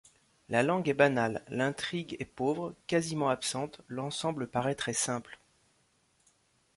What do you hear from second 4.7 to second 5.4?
très simple.